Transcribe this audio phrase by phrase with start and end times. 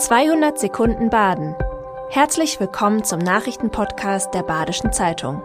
[0.00, 1.54] 200 Sekunden Baden.
[2.08, 5.42] Herzlich willkommen zum Nachrichtenpodcast der Badischen Zeitung.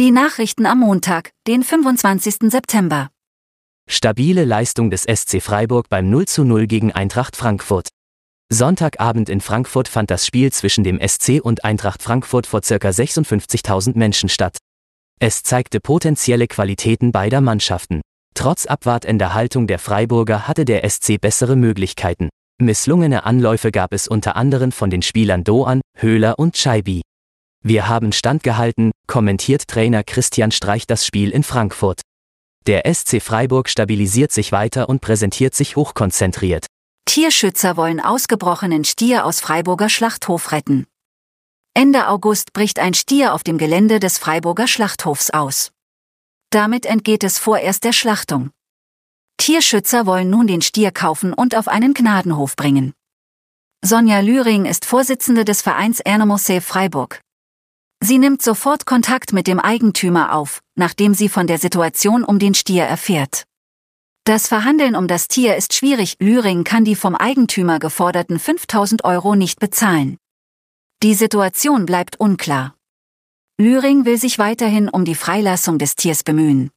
[0.00, 2.50] Die Nachrichten am Montag, den 25.
[2.50, 3.10] September.
[3.88, 7.88] Stabile Leistung des SC Freiburg beim 0 zu 0 gegen Eintracht Frankfurt.
[8.52, 12.74] Sonntagabend in Frankfurt fand das Spiel zwischen dem SC und Eintracht Frankfurt vor ca.
[12.74, 14.58] 56.000 Menschen statt.
[15.20, 18.00] Es zeigte potenzielle Qualitäten beider Mannschaften.
[18.38, 22.28] Trotz abwartender Haltung der Freiburger hatte der SC bessere Möglichkeiten.
[22.60, 27.02] Misslungene Anläufe gab es unter anderem von den Spielern Doan, Höhler und Scheibi.
[27.64, 32.02] Wir haben standgehalten, kommentiert Trainer Christian Streich das Spiel in Frankfurt.
[32.68, 36.66] Der SC Freiburg stabilisiert sich weiter und präsentiert sich hochkonzentriert.
[37.06, 40.86] Tierschützer wollen ausgebrochenen Stier aus Freiburger Schlachthof retten.
[41.74, 45.72] Ende August bricht ein Stier auf dem Gelände des Freiburger Schlachthofs aus.
[46.50, 48.50] Damit entgeht es vorerst der Schlachtung.
[49.36, 52.94] Tierschützer wollen nun den Stier kaufen und auf einen Gnadenhof bringen.
[53.84, 57.20] Sonja Lühring ist Vorsitzende des Vereins Animal Safe Freiburg.
[58.00, 62.54] Sie nimmt sofort Kontakt mit dem Eigentümer auf, nachdem sie von der Situation um den
[62.54, 63.44] Stier erfährt.
[64.24, 69.34] Das Verhandeln um das Tier ist schwierig, Lühring kann die vom Eigentümer geforderten 5000 Euro
[69.34, 70.18] nicht bezahlen.
[71.02, 72.74] Die Situation bleibt unklar.
[73.60, 76.70] Lühring will sich weiterhin um die Freilassung des Tiers bemühen.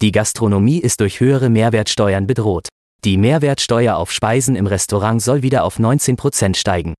[0.00, 2.68] Die Gastronomie ist durch höhere Mehrwertsteuern bedroht.
[3.04, 6.94] Die Mehrwertsteuer auf Speisen im Restaurant soll wieder auf 19 Prozent steigen.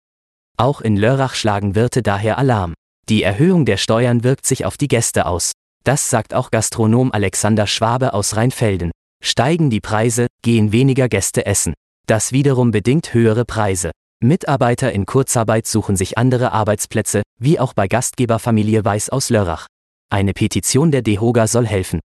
[0.58, 2.74] Auch in Lörrach schlagen Wirte daher Alarm.
[3.08, 5.52] Die Erhöhung der Steuern wirkt sich auf die Gäste aus.
[5.84, 8.90] Das sagt auch Gastronom Alexander Schwabe aus Rheinfelden.
[9.24, 11.72] Steigen die Preise, gehen weniger Gäste essen.
[12.06, 13.90] Das wiederum bedingt höhere Preise.
[14.20, 19.68] Mitarbeiter in Kurzarbeit suchen sich andere Arbeitsplätze, wie auch bei Gastgeberfamilie Weiß aus Lörrach.
[20.10, 22.00] Eine Petition der DEHOGA soll helfen.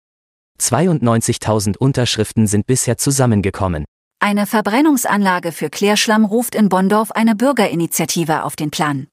[0.60, 3.86] 92.000 Unterschriften sind bisher zusammengekommen.
[4.20, 9.08] Eine Verbrennungsanlage für Klärschlamm ruft in Bonndorf eine Bürgerinitiative auf den Plan.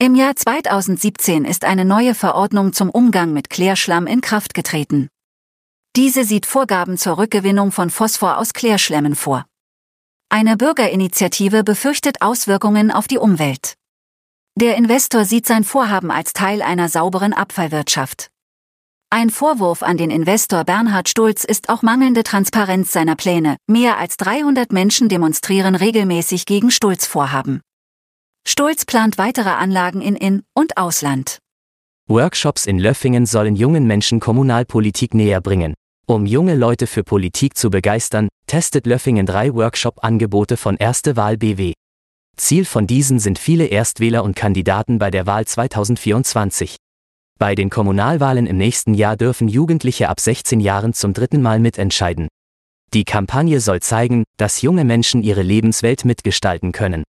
[0.00, 5.08] Im Jahr 2017 ist eine neue Verordnung zum Umgang mit Klärschlamm in Kraft getreten.
[5.94, 9.44] Diese sieht Vorgaben zur Rückgewinnung von Phosphor aus Klärschlämmen vor.
[10.30, 13.76] Eine Bürgerinitiative befürchtet Auswirkungen auf die Umwelt.
[14.56, 18.28] Der Investor sieht sein Vorhaben als Teil einer sauberen Abfallwirtschaft.
[19.08, 23.56] Ein Vorwurf an den Investor Bernhard Stulz ist auch mangelnde Transparenz seiner Pläne.
[23.66, 27.62] Mehr als 300 Menschen demonstrieren regelmäßig gegen Stulz Vorhaben.
[28.46, 31.38] Stulz plant weitere Anlagen in In- und Ausland.
[32.06, 35.72] Workshops in Löffingen sollen jungen Menschen Kommunalpolitik näher bringen.
[36.06, 41.74] Um junge Leute für Politik zu begeistern, testet Löffingen drei Workshop-Angebote von Erste Wahl BW.
[42.36, 46.76] Ziel von diesen sind viele Erstwähler und Kandidaten bei der Wahl 2024.
[47.38, 52.28] Bei den Kommunalwahlen im nächsten Jahr dürfen Jugendliche ab 16 Jahren zum dritten Mal mitentscheiden.
[52.94, 57.04] Die Kampagne soll zeigen, dass junge Menschen ihre Lebenswelt mitgestalten können.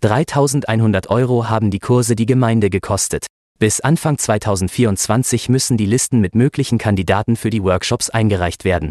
[0.00, 3.26] 3100 Euro haben die Kurse die Gemeinde gekostet.
[3.60, 8.90] Bis Anfang 2024 müssen die Listen mit möglichen Kandidaten für die Workshops eingereicht werden.